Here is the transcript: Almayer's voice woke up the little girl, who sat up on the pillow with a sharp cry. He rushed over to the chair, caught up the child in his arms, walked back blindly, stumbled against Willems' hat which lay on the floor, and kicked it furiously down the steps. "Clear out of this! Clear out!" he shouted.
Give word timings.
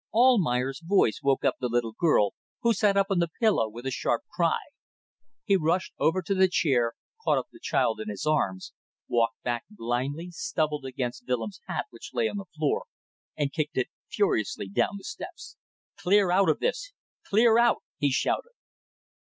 Almayer's 0.15 0.81
voice 0.83 1.19
woke 1.21 1.45
up 1.45 1.57
the 1.59 1.67
little 1.69 1.91
girl, 1.91 2.33
who 2.61 2.73
sat 2.73 2.97
up 2.97 3.11
on 3.11 3.19
the 3.19 3.29
pillow 3.39 3.69
with 3.69 3.85
a 3.85 3.91
sharp 3.91 4.23
cry. 4.35 4.57
He 5.45 5.55
rushed 5.55 5.93
over 5.99 6.23
to 6.23 6.33
the 6.33 6.47
chair, 6.47 6.93
caught 7.23 7.37
up 7.37 7.49
the 7.51 7.59
child 7.61 7.99
in 7.99 8.09
his 8.09 8.25
arms, 8.25 8.73
walked 9.07 9.43
back 9.43 9.65
blindly, 9.69 10.31
stumbled 10.31 10.85
against 10.85 11.27
Willems' 11.27 11.61
hat 11.67 11.85
which 11.91 12.15
lay 12.15 12.27
on 12.27 12.37
the 12.37 12.45
floor, 12.45 12.85
and 13.37 13.53
kicked 13.53 13.77
it 13.77 13.89
furiously 14.09 14.67
down 14.67 14.97
the 14.97 15.03
steps. 15.03 15.55
"Clear 15.99 16.31
out 16.31 16.49
of 16.49 16.57
this! 16.59 16.93
Clear 17.29 17.59
out!" 17.59 17.83
he 17.99 18.09
shouted. 18.11 18.53